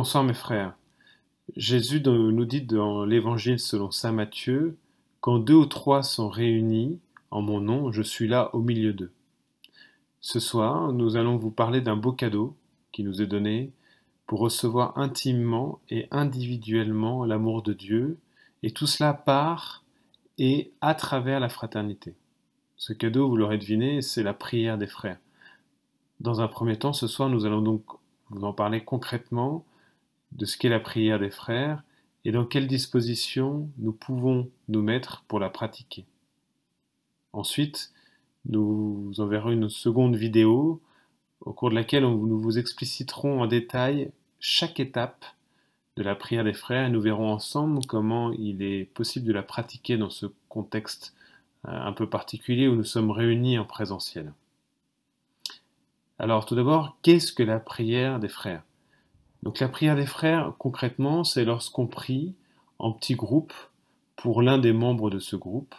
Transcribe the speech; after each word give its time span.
Bonsoir 0.00 0.24
mes 0.24 0.32
frères. 0.32 0.72
Jésus 1.56 2.00
nous 2.00 2.46
dit 2.46 2.62
dans 2.62 3.04
l'Évangile 3.04 3.58
selon 3.58 3.90
Saint 3.90 4.12
Matthieu, 4.12 4.78
Quand 5.20 5.38
deux 5.38 5.52
ou 5.52 5.66
trois 5.66 6.02
sont 6.02 6.30
réunis 6.30 6.98
en 7.30 7.42
mon 7.42 7.60
nom, 7.60 7.92
je 7.92 8.00
suis 8.00 8.26
là 8.26 8.48
au 8.54 8.62
milieu 8.62 8.94
d'eux. 8.94 9.12
Ce 10.22 10.40
soir, 10.40 10.94
nous 10.94 11.16
allons 11.16 11.36
vous 11.36 11.50
parler 11.50 11.82
d'un 11.82 11.96
beau 11.96 12.12
cadeau 12.12 12.56
qui 12.92 13.04
nous 13.04 13.20
est 13.20 13.26
donné 13.26 13.72
pour 14.26 14.40
recevoir 14.40 14.96
intimement 14.96 15.80
et 15.90 16.08
individuellement 16.10 17.26
l'amour 17.26 17.62
de 17.62 17.74
Dieu, 17.74 18.16
et 18.62 18.70
tout 18.70 18.86
cela 18.86 19.12
par 19.12 19.84
et 20.38 20.72
à 20.80 20.94
travers 20.94 21.40
la 21.40 21.50
fraternité. 21.50 22.14
Ce 22.78 22.94
cadeau, 22.94 23.28
vous 23.28 23.36
l'aurez 23.36 23.58
deviné, 23.58 24.00
c'est 24.00 24.22
la 24.22 24.32
prière 24.32 24.78
des 24.78 24.86
frères. 24.86 25.18
Dans 26.20 26.40
un 26.40 26.48
premier 26.48 26.78
temps, 26.78 26.94
ce 26.94 27.06
soir, 27.06 27.28
nous 27.28 27.44
allons 27.44 27.60
donc 27.60 27.84
vous 28.30 28.44
en 28.44 28.54
parler 28.54 28.82
concrètement 28.82 29.62
de 30.32 30.44
ce 30.44 30.56
qu'est 30.56 30.68
la 30.68 30.80
prière 30.80 31.18
des 31.18 31.30
frères 31.30 31.82
et 32.24 32.32
dans 32.32 32.44
quelles 32.44 32.66
dispositions 32.66 33.70
nous 33.78 33.92
pouvons 33.92 34.50
nous 34.68 34.82
mettre 34.82 35.24
pour 35.28 35.40
la 35.40 35.50
pratiquer. 35.50 36.04
Ensuite, 37.32 37.92
nous 38.46 39.12
enverrons 39.18 39.50
une 39.50 39.68
seconde 39.68 40.16
vidéo 40.16 40.80
au 41.40 41.52
cours 41.52 41.70
de 41.70 41.74
laquelle 41.74 42.02
nous 42.02 42.38
vous 42.38 42.58
expliciterons 42.58 43.40
en 43.42 43.46
détail 43.46 44.10
chaque 44.40 44.80
étape 44.80 45.24
de 45.96 46.02
la 46.02 46.14
prière 46.14 46.44
des 46.44 46.54
frères 46.54 46.86
et 46.86 46.90
nous 46.90 47.00
verrons 47.00 47.30
ensemble 47.30 47.84
comment 47.86 48.32
il 48.32 48.62
est 48.62 48.84
possible 48.84 49.26
de 49.26 49.32
la 49.32 49.42
pratiquer 49.42 49.96
dans 49.96 50.10
ce 50.10 50.26
contexte 50.48 51.14
euh, 51.66 51.72
un 51.72 51.92
peu 51.92 52.08
particulier 52.08 52.68
où 52.68 52.74
nous 52.74 52.84
sommes 52.84 53.10
réunis 53.10 53.58
en 53.58 53.64
présentiel. 53.64 54.32
Alors 56.18 56.46
tout 56.46 56.54
d'abord, 56.54 56.96
qu'est-ce 57.02 57.32
que 57.32 57.42
la 57.42 57.60
prière 57.60 58.18
des 58.18 58.28
frères? 58.28 58.62
Donc 59.42 59.60
la 59.60 59.68
prière 59.68 59.96
des 59.96 60.06
frères, 60.06 60.54
concrètement, 60.58 61.24
c'est 61.24 61.44
lorsqu'on 61.44 61.86
prie 61.86 62.34
en 62.78 62.92
petits 62.92 63.14
groupes 63.14 63.54
pour 64.16 64.42
l'un 64.42 64.58
des 64.58 64.72
membres 64.72 65.10
de 65.10 65.18
ce 65.18 65.36
groupe, 65.36 65.74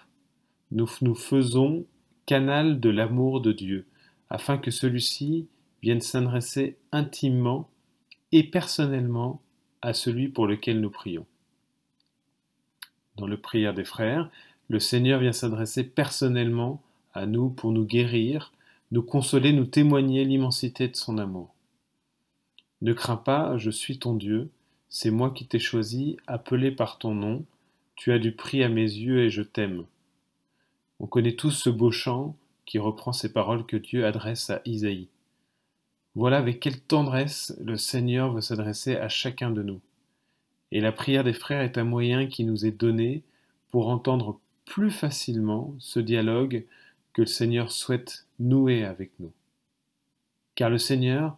nous 0.71 0.89
nous 1.01 1.15
faisons 1.15 1.85
canal 2.25 2.79
de 2.79 2.89
l'amour 2.89 3.41
de 3.41 3.51
Dieu, 3.51 3.85
afin 4.29 4.57
que 4.57 4.71
celui-ci 4.71 5.47
vienne 5.83 6.01
s'adresser 6.01 6.77
intimement 6.91 7.69
et 8.31 8.43
personnellement 8.43 9.41
à 9.81 9.93
celui 9.93 10.29
pour 10.29 10.47
lequel 10.47 10.79
nous 10.79 10.89
prions. 10.89 11.25
Dans 13.17 13.27
le 13.27 13.37
prière 13.37 13.73
des 13.73 13.83
frères, 13.83 14.29
le 14.69 14.79
Seigneur 14.79 15.19
vient 15.19 15.33
s'adresser 15.33 15.83
personnellement 15.83 16.81
à 17.13 17.25
nous 17.25 17.49
pour 17.49 17.71
nous 17.71 17.85
guérir, 17.85 18.53
nous 18.91 19.03
consoler, 19.03 19.51
nous 19.51 19.65
témoigner 19.65 20.23
l'immensité 20.23 20.87
de 20.87 20.95
son 20.95 21.17
amour. 21.17 21.53
Ne 22.81 22.93
crains 22.93 23.17
pas, 23.17 23.57
je 23.57 23.69
suis 23.69 23.99
ton 23.99 24.15
Dieu, 24.15 24.49
c'est 24.89 25.11
moi 25.11 25.31
qui 25.31 25.45
t'ai 25.45 25.59
choisi, 25.59 26.17
appelé 26.27 26.71
par 26.71 26.97
ton 26.97 27.13
nom, 27.15 27.45
tu 27.95 28.11
as 28.11 28.19
du 28.19 28.31
prix 28.31 28.63
à 28.63 28.69
mes 28.69 28.81
yeux 28.81 29.23
et 29.23 29.29
je 29.29 29.41
t'aime. 29.41 29.85
On 30.99 31.07
connaît 31.07 31.35
tous 31.35 31.51
ce 31.51 31.69
beau 31.69 31.91
chant 31.91 32.35
qui 32.65 32.79
reprend 32.79 33.13
ces 33.13 33.31
paroles 33.31 33.65
que 33.65 33.77
Dieu 33.77 34.05
adresse 34.05 34.49
à 34.49 34.61
Isaïe. 34.65 35.07
Voilà 36.15 36.37
avec 36.37 36.59
quelle 36.59 36.79
tendresse 36.79 37.55
le 37.63 37.77
Seigneur 37.77 38.33
veut 38.33 38.41
s'adresser 38.41 38.97
à 38.97 39.07
chacun 39.07 39.51
de 39.51 39.63
nous. 39.63 39.79
Et 40.71 40.81
la 40.81 40.91
prière 40.91 41.23
des 41.23 41.33
frères 41.33 41.61
est 41.61 41.77
un 41.77 41.83
moyen 41.83 42.27
qui 42.27 42.43
nous 42.43 42.65
est 42.65 42.71
donné 42.71 43.23
pour 43.69 43.87
entendre 43.89 44.39
plus 44.65 44.91
facilement 44.91 45.73
ce 45.79 45.99
dialogue 45.99 46.65
que 47.13 47.21
le 47.21 47.27
Seigneur 47.27 47.71
souhaite 47.71 48.25
nouer 48.39 48.83
avec 48.83 49.11
nous. 49.19 49.31
Car 50.55 50.69
le 50.69 50.77
Seigneur 50.77 51.37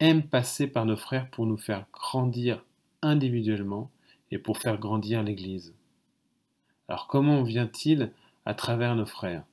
aime 0.00 0.22
passer 0.22 0.66
par 0.66 0.86
nos 0.86 0.96
frères 0.96 1.30
pour 1.30 1.46
nous 1.46 1.56
faire 1.56 1.86
grandir 1.92 2.64
individuellement 3.02 3.90
et 4.30 4.38
pour 4.38 4.58
faire 4.58 4.78
grandir 4.78 5.22
l'Église. 5.22 5.74
Alors 6.88 7.06
comment 7.06 7.42
vient-il 7.42 8.10
à 8.44 8.54
travers 8.54 8.96
nos 8.96 9.06
frères? 9.06 9.44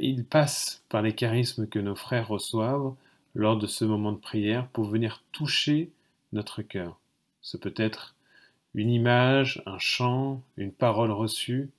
Il 0.00 0.24
passe 0.24 0.82
par 0.88 1.02
les 1.02 1.14
charismes 1.14 1.66
que 1.66 1.78
nos 1.78 1.94
frères 1.94 2.28
reçoivent 2.28 2.94
lors 3.34 3.58
de 3.58 3.66
ce 3.66 3.84
moment 3.84 4.12
de 4.12 4.18
prière 4.18 4.68
pour 4.68 4.84
venir 4.84 5.22
toucher 5.32 5.90
notre 6.32 6.62
cœur. 6.62 6.98
Ce 7.42 7.56
peut 7.56 7.74
être 7.76 8.14
une 8.74 8.90
image, 8.90 9.62
un 9.66 9.78
chant, 9.78 10.42
une 10.56 10.72
parole 10.72 11.10
reçue. 11.10 11.70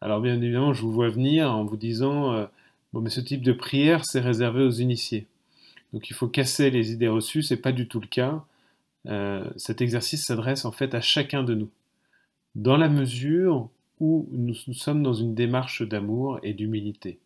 Alors 0.00 0.20
bien 0.20 0.40
évidemment, 0.40 0.72
je 0.72 0.82
vous 0.82 0.92
vois 0.92 1.08
venir 1.08 1.50
en 1.50 1.64
vous 1.64 1.76
disant, 1.76 2.32
euh, 2.32 2.46
bon 2.92 3.00
mais 3.00 3.10
ce 3.10 3.20
type 3.20 3.42
de 3.42 3.52
prière, 3.52 4.04
c'est 4.04 4.20
réservé 4.20 4.62
aux 4.62 4.70
initiés. 4.70 5.26
Donc 5.92 6.10
il 6.10 6.14
faut 6.14 6.28
casser 6.28 6.70
les 6.70 6.92
idées 6.92 7.08
reçues, 7.08 7.42
c'est 7.42 7.56
pas 7.56 7.72
du 7.72 7.88
tout 7.88 8.00
le 8.00 8.06
cas. 8.06 8.44
Euh, 9.06 9.48
cet 9.56 9.80
exercice 9.80 10.24
s'adresse 10.24 10.64
en 10.64 10.72
fait 10.72 10.94
à 10.94 11.00
chacun 11.00 11.42
de 11.42 11.54
nous, 11.54 11.70
dans 12.54 12.76
la 12.76 12.88
mesure 12.88 13.68
où 14.00 14.28
nous 14.32 14.54
sommes 14.54 15.02
dans 15.02 15.14
une 15.14 15.34
démarche 15.34 15.82
d'amour 15.82 16.38
et 16.42 16.52
d'humilité. 16.52 17.18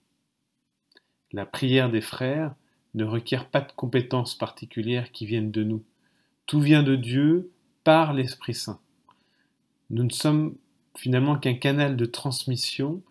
La 1.33 1.47
prière 1.47 1.91
des 1.91 2.01
frères, 2.01 2.55
ne 2.95 3.05
requiert 3.05 3.49
pas 3.49 3.61
de 3.61 3.73
compétences 3.73 4.35
particulières 4.35 5.13
qui 5.13 5.27
viennent 5.27 5.51
de 5.51 5.63
nous. 5.63 5.83
Tout 6.47 6.61
vient 6.61 6.83
de 6.83 6.97
Dieu 6.97 7.51
par 7.85 8.13
l'Esprit 8.13 8.55
Saint. 8.55 8.81
Nous 9.91 10.05
ne 10.05 10.11
sommes 10.11 10.55
finalement 10.97 11.39
qu'un 11.39 11.55
canal 11.55 11.97
de 11.97 12.07
transmission. 12.07 13.03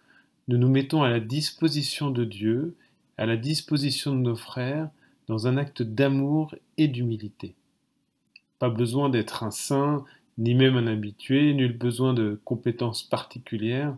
Nous 0.47 0.57
nous 0.57 0.69
mettons 0.69 1.03
à 1.03 1.09
la 1.09 1.19
disposition 1.19 2.11
de 2.11 2.25
Dieu, 2.25 2.75
à 3.17 3.25
la 3.25 3.37
disposition 3.37 4.15
de 4.15 4.21
nos 4.21 4.35
frères, 4.35 4.89
dans 5.29 5.45
un 5.45 5.57
acte 5.57 5.83
d'amour 5.83 6.55
et 6.77 6.87
d'humilité. 6.87 7.55
Pas 8.57 8.69
besoin 8.69 9.09
d'être 9.09 9.43
un 9.43 9.51
saint, 9.51 10.03
ni 10.39 10.55
même 10.55 10.75
un 10.75 10.87
habitué, 10.87 11.53
nul 11.53 11.77
besoin 11.77 12.15
de 12.15 12.41
compétences 12.43 13.03
particulières. 13.03 13.95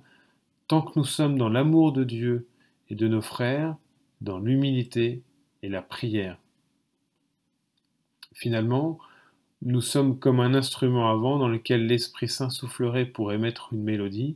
Tant 0.67 0.81
que 0.81 0.99
nous 0.99 1.05
sommes 1.05 1.37
dans 1.37 1.47
l'amour 1.47 1.93
de 1.93 2.03
Dieu 2.03 2.47
et 2.89 2.95
de 2.95 3.07
nos 3.07 3.21
frères, 3.21 3.77
dans 4.19 4.39
l'humilité 4.39 5.23
et 5.63 5.69
la 5.69 5.81
prière. 5.81 6.37
Finalement, 8.33 8.99
nous 9.61 9.81
sommes 9.81 10.19
comme 10.19 10.41
un 10.41 10.53
instrument 10.53 11.09
avant 11.09 11.39
dans 11.39 11.47
lequel 11.47 11.87
l'Esprit 11.87 12.27
Saint 12.27 12.49
soufflerait 12.49 13.05
pour 13.05 13.31
émettre 13.31 13.69
une 13.71 13.83
mélodie. 13.83 14.35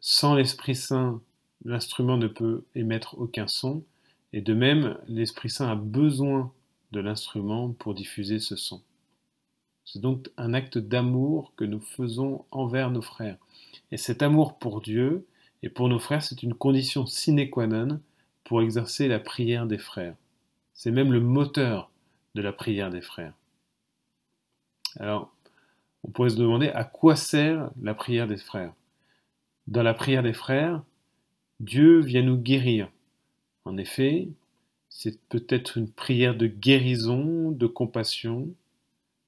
Sans 0.00 0.34
l'Esprit 0.34 0.76
Saint, 0.76 1.22
l'instrument 1.64 2.18
ne 2.18 2.26
peut 2.26 2.64
émettre 2.74 3.18
aucun 3.18 3.46
son, 3.48 3.82
et 4.32 4.40
de 4.40 4.54
même, 4.54 4.98
l'Esprit 5.08 5.50
Saint 5.50 5.70
a 5.70 5.74
besoin 5.74 6.52
de 6.92 7.00
l'instrument 7.00 7.70
pour 7.72 7.94
diffuser 7.94 8.38
ce 8.38 8.56
son. 8.56 8.82
C'est 9.84 10.00
donc 10.00 10.30
un 10.36 10.54
acte 10.54 10.78
d'amour 10.78 11.52
que 11.56 11.64
nous 11.64 11.80
faisons 11.80 12.44
envers 12.50 12.90
nos 12.90 13.02
frères. 13.02 13.36
Et 13.90 13.96
cet 13.96 14.22
amour 14.22 14.58
pour 14.58 14.80
Dieu 14.80 15.26
et 15.62 15.68
pour 15.68 15.88
nos 15.88 15.98
frères, 15.98 16.22
c'est 16.22 16.42
une 16.42 16.54
condition 16.54 17.06
sine 17.06 17.50
qua 17.50 17.66
non 17.66 18.00
pour 18.44 18.62
exercer 18.62 19.08
la 19.08 19.20
prière 19.20 19.66
des 19.66 19.78
frères. 19.78 20.16
C'est 20.74 20.90
même 20.90 21.12
le 21.12 21.20
moteur 21.20 21.90
de 22.34 22.42
la 22.42 22.52
prière 22.52 22.90
des 22.90 23.02
frères. 23.02 23.34
Alors, 24.98 25.34
on 26.04 26.10
pourrait 26.10 26.30
se 26.30 26.36
demander 26.36 26.68
à 26.68 26.84
quoi 26.84 27.16
sert 27.16 27.70
la 27.80 27.94
prière 27.94 28.26
des 28.26 28.36
frères? 28.36 28.74
Dans 29.66 29.82
la 29.82 29.94
prière 29.94 30.22
des 30.22 30.32
frères, 30.32 30.82
Dieu 31.60 32.00
vient 32.00 32.22
nous 32.22 32.36
guérir. 32.36 32.88
En 33.64 33.76
effet, 33.76 34.28
c'est 34.88 35.20
peut-être 35.28 35.76
une 35.78 35.90
prière 35.90 36.36
de 36.36 36.46
guérison, 36.46 37.50
de 37.50 37.66
compassion, 37.66 38.48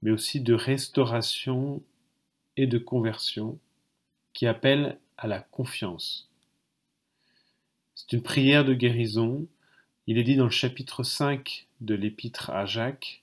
mais 0.02 0.10
aussi 0.10 0.40
de 0.40 0.54
restauration 0.54 1.82
et 2.56 2.66
de 2.66 2.78
conversion 2.78 3.58
qui 4.32 4.46
appelle 4.46 4.98
à 5.16 5.26
la 5.26 5.40
confiance. 5.40 6.28
C'est 7.94 8.12
une 8.12 8.22
prière 8.22 8.64
de 8.64 8.74
guérison 8.74 9.46
il 10.06 10.18
est 10.18 10.24
dit 10.24 10.36
dans 10.36 10.44
le 10.44 10.50
chapitre 10.50 11.02
5 11.02 11.66
de 11.80 11.94
l'épître 11.94 12.50
à 12.50 12.66
Jacques, 12.66 13.22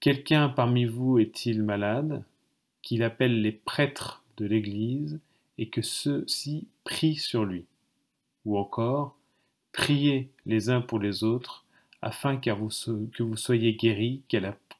Quelqu'un 0.00 0.48
parmi 0.48 0.84
vous 0.84 1.20
est-il 1.20 1.62
malade? 1.62 2.24
Qu'il 2.82 3.04
appelle 3.04 3.40
les 3.40 3.52
prêtres 3.52 4.24
de 4.36 4.44
l'Église 4.44 5.20
et 5.58 5.68
que 5.68 5.80
ceux-ci 5.80 6.66
prient 6.82 7.14
sur 7.14 7.44
lui. 7.44 7.66
Ou 8.44 8.58
encore, 8.58 9.16
Priez 9.72 10.30
les 10.46 10.70
uns 10.70 10.80
pour 10.80 10.98
les 10.98 11.24
autres, 11.24 11.64
afin 12.02 12.36
que 12.36 12.50
vous 12.50 13.36
soyez 13.36 13.74
guéris, 13.74 14.22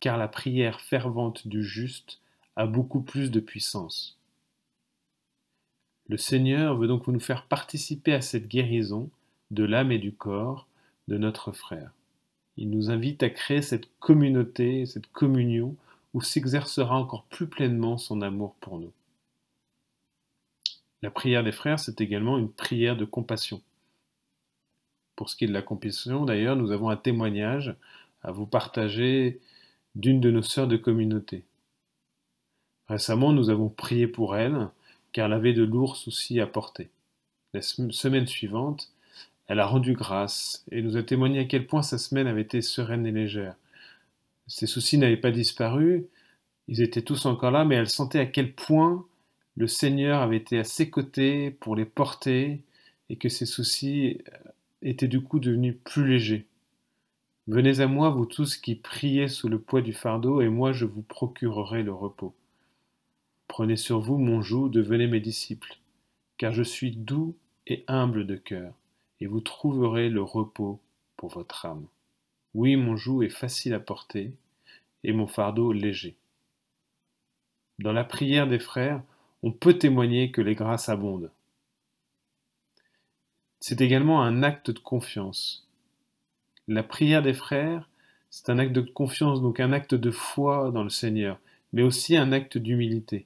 car 0.00 0.18
la 0.18 0.28
prière 0.28 0.80
fervente 0.80 1.46
du 1.48 1.64
juste 1.64 2.20
a 2.56 2.66
beaucoup 2.66 3.00
plus 3.00 3.30
de 3.30 3.40
puissance. 3.40 4.18
Le 6.08 6.16
Seigneur 6.18 6.76
veut 6.76 6.88
donc 6.88 7.06
nous 7.08 7.20
faire 7.20 7.46
participer 7.46 8.12
à 8.12 8.20
cette 8.20 8.48
guérison 8.48 9.08
de 9.50 9.64
l'âme 9.64 9.92
et 9.92 9.98
du 9.98 10.12
corps, 10.12 10.66
de 11.08 11.16
notre 11.16 11.52
frère. 11.52 11.92
Il 12.56 12.70
nous 12.70 12.90
invite 12.90 13.22
à 13.22 13.30
créer 13.30 13.62
cette 13.62 13.88
communauté, 13.98 14.84
cette 14.84 15.10
communion 15.12 15.74
où 16.12 16.20
s'exercera 16.20 16.98
encore 16.98 17.24
plus 17.24 17.46
pleinement 17.46 17.96
son 17.96 18.20
amour 18.20 18.54
pour 18.60 18.78
nous. 18.78 18.92
La 21.00 21.10
prière 21.10 21.42
des 21.42 21.52
frères, 21.52 21.80
c'est 21.80 22.00
également 22.00 22.36
une 22.36 22.50
prière 22.50 22.96
de 22.96 23.06
compassion. 23.06 23.62
Pour 25.22 25.30
ce 25.30 25.36
qui 25.36 25.44
est 25.44 25.46
de 25.46 25.52
la 25.52 25.62
compassion, 25.62 26.24
d'ailleurs, 26.24 26.56
nous 26.56 26.72
avons 26.72 26.90
un 26.90 26.96
témoignage 26.96 27.76
à 28.24 28.32
vous 28.32 28.44
partager 28.44 29.38
d'une 29.94 30.20
de 30.20 30.32
nos 30.32 30.42
sœurs 30.42 30.66
de 30.66 30.76
communauté. 30.76 31.44
Récemment, 32.88 33.32
nous 33.32 33.48
avons 33.48 33.68
prié 33.68 34.08
pour 34.08 34.34
elle, 34.34 34.68
car 35.12 35.26
elle 35.26 35.34
avait 35.34 35.52
de 35.52 35.62
lourds 35.62 35.94
soucis 35.94 36.40
à 36.40 36.48
porter. 36.48 36.90
La 37.54 37.62
semaine 37.62 38.26
suivante, 38.26 38.90
elle 39.46 39.60
a 39.60 39.66
rendu 39.66 39.92
grâce 39.92 40.64
et 40.72 40.82
nous 40.82 40.96
a 40.96 41.04
témoigné 41.04 41.38
à 41.38 41.44
quel 41.44 41.68
point 41.68 41.82
sa 41.82 41.98
semaine 41.98 42.26
avait 42.26 42.42
été 42.42 42.60
sereine 42.60 43.06
et 43.06 43.12
légère. 43.12 43.54
Ses 44.48 44.66
soucis 44.66 44.98
n'avaient 44.98 45.16
pas 45.16 45.30
disparu, 45.30 46.04
ils 46.66 46.82
étaient 46.82 47.02
tous 47.02 47.26
encore 47.26 47.52
là, 47.52 47.64
mais 47.64 47.76
elle 47.76 47.88
sentait 47.88 48.18
à 48.18 48.26
quel 48.26 48.54
point 48.54 49.06
le 49.54 49.68
Seigneur 49.68 50.20
avait 50.20 50.38
été 50.38 50.58
à 50.58 50.64
ses 50.64 50.90
côtés 50.90 51.52
pour 51.52 51.76
les 51.76 51.84
porter 51.84 52.60
et 53.08 53.14
que 53.14 53.28
ses 53.28 53.46
soucis 53.46 54.18
étaient 54.82 55.08
du 55.08 55.20
coup 55.20 55.38
devenus 55.38 55.76
plus 55.84 56.06
légers. 56.06 56.46
Venez 57.48 57.80
à 57.80 57.86
moi, 57.86 58.10
vous 58.10 58.26
tous 58.26 58.56
qui 58.56 58.74
priez 58.74 59.28
sous 59.28 59.48
le 59.48 59.58
poids 59.58 59.82
du 59.82 59.92
fardeau, 59.92 60.40
et 60.40 60.48
moi 60.48 60.72
je 60.72 60.84
vous 60.84 61.02
procurerai 61.02 61.82
le 61.82 61.92
repos. 61.92 62.34
Prenez 63.48 63.76
sur 63.76 64.00
vous 64.00 64.18
mon 64.18 64.42
joug, 64.42 64.68
devenez 64.68 65.06
mes 65.06 65.20
disciples, 65.20 65.78
car 66.38 66.52
je 66.52 66.62
suis 66.62 66.92
doux 66.92 67.36
et 67.66 67.84
humble 67.88 68.26
de 68.26 68.36
cœur, 68.36 68.74
et 69.20 69.26
vous 69.26 69.40
trouverez 69.40 70.08
le 70.08 70.22
repos 70.22 70.80
pour 71.16 71.30
votre 71.30 71.66
âme. 71.66 71.86
Oui, 72.54 72.76
mon 72.76 72.96
joug 72.96 73.22
est 73.22 73.28
facile 73.28 73.74
à 73.74 73.80
porter, 73.80 74.32
et 75.04 75.12
mon 75.12 75.26
fardeau 75.26 75.72
léger. 75.72 76.16
Dans 77.78 77.92
la 77.92 78.04
prière 78.04 78.46
des 78.46 78.58
frères, 78.58 79.02
on 79.42 79.50
peut 79.50 79.76
témoigner 79.76 80.30
que 80.30 80.40
les 80.40 80.54
grâces 80.54 80.88
abondent. 80.88 81.30
C'est 83.64 83.80
également 83.80 84.24
un 84.24 84.42
acte 84.42 84.72
de 84.72 84.80
confiance. 84.80 85.68
La 86.66 86.82
prière 86.82 87.22
des 87.22 87.32
frères, 87.32 87.88
c'est 88.28 88.50
un 88.50 88.58
acte 88.58 88.72
de 88.72 88.80
confiance, 88.80 89.40
donc 89.40 89.60
un 89.60 89.70
acte 89.70 89.94
de 89.94 90.10
foi 90.10 90.72
dans 90.72 90.82
le 90.82 90.90
Seigneur, 90.90 91.38
mais 91.72 91.82
aussi 91.82 92.16
un 92.16 92.32
acte 92.32 92.58
d'humilité. 92.58 93.24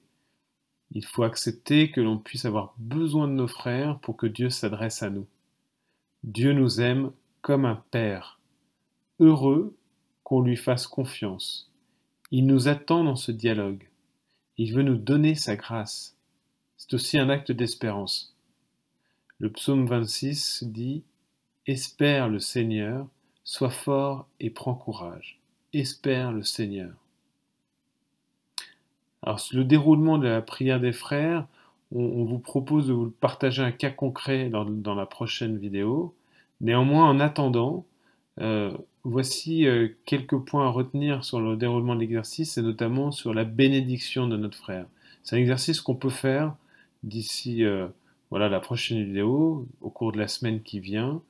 Il 0.93 1.06
faut 1.06 1.23
accepter 1.23 1.91
que 1.91 2.03
l'on 2.03 2.19
puisse 2.19 2.44
avoir 2.44 2.75
besoin 2.77 3.29
de 3.29 3.33
nos 3.33 3.49
frères 3.49 3.99
pour 4.00 4.19
que 4.19 4.27
Dieu 4.27 4.50
s'adresse 4.50 5.03
à 5.03 5.09
nous. 5.09 5.27
Dieu 6.23 6.53
nous 6.53 6.82
aime 6.82 7.12
comme 7.41 7.65
un 7.65 7.82
Père. 7.91 8.39
Heureux 9.21 9.75
qu'on 10.23 10.43
lui 10.43 10.59
fasse 10.59 10.87
confiance. 10.87 11.73
Il 12.31 12.44
nous 12.44 12.69
attend 12.69 13.05
dans 13.05 13.17
ce 13.17 13.32
dialogue. 13.32 13.89
Il 14.59 14.75
veut 14.75 14.82
nous 14.82 14.99
donner 14.99 15.35
sa 15.35 15.56
grâce. 15.56 16.15
C'est 16.77 16.93
aussi 16.93 17.19
un 17.19 17.31
acte 17.31 17.53
d'espérance. 17.53 18.36
Le 19.38 19.50
psaume 19.50 19.87
26 19.87 20.65
dit 20.65 21.03
Espère 21.67 22.29
le 22.29 22.38
Seigneur, 22.38 23.06
Sois 23.44 23.71
fort 23.71 24.27
et 24.41 24.50
prends 24.50 24.75
courage. 24.75 25.38
Espère 25.73 26.33
le 26.33 26.43
Seigneur. 26.43 26.91
Alors, 29.23 29.41
le 29.53 29.65
déroulement 29.65 30.19
de 30.19 30.27
la 30.27 30.41
prière 30.41 30.81
des 30.81 30.93
frères, 30.93 31.47
on, 31.93 32.25
vous 32.25 32.38
propose 32.38 32.88
de 32.88 32.93
vous 32.93 33.11
partager 33.11 33.62
un 33.62 33.73
cas 33.73 33.91
concret 33.91 34.49
dans, 34.49 34.94
la 34.94 35.06
prochaine 35.06 35.59
vidéo. 35.59 36.15
Néanmoins, 36.61 37.09
en 37.09 37.21
attendant, 37.21 37.85
euh, 38.41 38.73
voici 39.05 39.67
euh, 39.67 39.89
quelques 40.06 40.39
points 40.39 40.67
à 40.67 40.71
retenir 40.71 41.25
sur 41.25 41.41
le 41.41 41.56
déroulement 41.56 41.94
de 41.94 42.00
l'exercice 42.00 42.56
et 42.56 42.62
notamment 42.62 43.12
sur 43.12 43.35
la 43.35 43.44
bénédiction 43.44 44.27
de 44.29 44.37
notre 44.37 44.56
frère. 44.56 44.87
C'est 45.23 45.37
un 45.37 45.41
exercice 45.41 45.81
qu'on 45.81 45.94
peut 45.94 46.09
faire 46.09 46.56
d'ici 47.03 47.65
euh, 47.65 47.87
voilà, 48.31 48.49
la 48.49 48.61
prochaine 48.61 49.05
vidéo, 49.05 49.67
au 49.81 49.90
cours 49.90 50.12
de 50.12 50.19
la 50.19 50.28
semaine 50.28 50.62
qui 50.62 50.81
vient, 50.81 51.23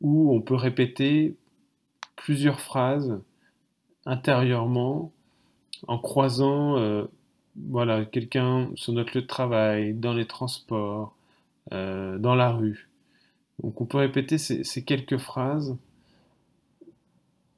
où 0.00 0.34
on 0.34 0.40
peut 0.40 0.54
répéter 0.54 1.36
plusieurs 2.16 2.60
phrases 2.60 3.20
intérieurement 4.06 5.12
en 5.88 5.98
croisant 5.98 6.76
euh, 6.78 7.04
voilà, 7.56 8.04
quelqu'un 8.04 8.70
sur 8.74 8.92
notre 8.92 9.16
lieu 9.16 9.22
de 9.22 9.26
travail, 9.26 9.94
dans 9.94 10.12
les 10.12 10.26
transports, 10.26 11.16
euh, 11.72 12.18
dans 12.18 12.34
la 12.34 12.50
rue. 12.50 12.88
Donc 13.62 13.80
on 13.80 13.86
peut 13.86 13.98
répéter 13.98 14.38
ces, 14.38 14.84
quelques 14.84 15.18
phrases 15.18 15.76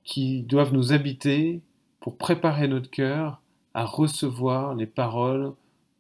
qui 0.05 0.43
doivent 0.43 0.73
nous 0.73 0.93
habiter 0.93 1.61
pour 2.01 2.17
préparer 2.17 2.69
notre 2.69 2.91
cœur 2.91 3.41
à 3.75 3.85
recevoir 3.85 4.75
les 4.75 4.87
paroles, 4.87 5.53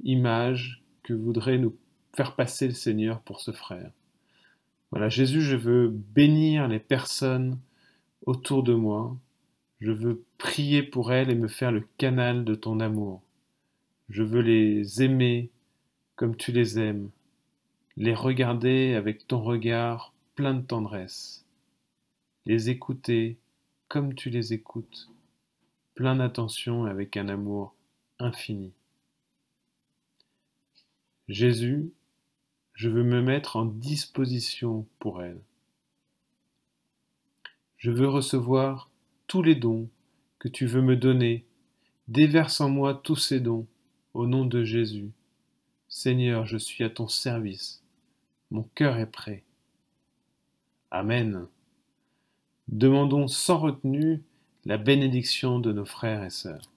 images 0.04 0.82
que 1.02 1.12
voudrait 1.12 1.58
nous 1.58 1.74
faire 2.16 2.34
passer 2.34 2.66
le 2.66 2.74
Seigneur 2.74 3.20
pour 3.20 3.40
ce 3.40 3.52
frère. 3.52 3.90
Voilà, 4.90 5.08
Jésus, 5.10 5.42
je 5.42 5.56
veux 5.56 5.88
bénir 5.88 6.66
les 6.66 6.78
personnes 6.78 7.58
autour 8.24 8.62
de 8.62 8.72
moi. 8.72 9.16
Je 9.80 9.92
veux 9.92 10.24
prier 10.38 10.82
pour 10.82 11.12
elles 11.12 11.30
et 11.30 11.34
me 11.34 11.48
faire 11.48 11.72
le 11.72 11.86
canal 11.98 12.44
de 12.44 12.54
ton 12.54 12.80
amour. 12.80 13.22
Je 14.08 14.22
veux 14.22 14.40
les 14.40 15.02
aimer 15.02 15.50
comme 16.14 16.36
tu 16.36 16.52
les 16.52 16.78
aimes, 16.78 17.10
les 17.98 18.14
regarder 18.14 18.94
avec 18.94 19.26
ton 19.26 19.42
regard 19.42 20.14
plein 20.34 20.54
de 20.54 20.62
tendresse, 20.62 21.44
les 22.46 22.70
écouter 22.70 23.36
comme 23.88 24.14
tu 24.14 24.30
les 24.30 24.54
écoutes, 24.54 25.10
plein 25.94 26.16
d'attention 26.16 26.86
avec 26.86 27.16
un 27.18 27.28
amour 27.28 27.74
infini. 28.18 28.72
Jésus, 31.28 31.90
je 32.76 32.90
veux 32.90 33.02
me 33.02 33.23
mettre 33.23 33.56
en 33.56 33.64
disposition 33.64 34.87
pour 34.99 35.23
elles. 35.23 35.40
Je 37.78 37.90
veux 37.90 38.08
recevoir 38.08 38.90
tous 39.26 39.43
les 39.43 39.55
dons 39.55 39.88
que 40.38 40.49
tu 40.49 40.67
veux 40.67 40.82
me 40.82 40.94
donner. 40.94 41.46
Déverse 42.06 42.61
en 42.61 42.69
moi 42.69 43.00
tous 43.02 43.17
ces 43.17 43.40
dons, 43.40 43.67
au 44.12 44.26
nom 44.26 44.44
de 44.44 44.62
Jésus. 44.62 45.11
Seigneur, 45.88 46.44
je 46.44 46.58
suis 46.58 46.84
à 46.84 46.90
ton 46.90 47.08
service. 47.08 47.82
Mon 48.50 48.64
cœur 48.75 48.99
est 48.99 49.11
prêt. 49.11 49.43
Amen. 50.90 51.46
Demandons 52.69 53.26
sans 53.26 53.58
retenue 53.58 54.23
la 54.67 54.76
bénédiction 54.76 55.61
de 55.61 55.73
nos 55.73 55.87
frères 55.87 56.25
et 56.25 56.31
sœurs. 56.31 56.70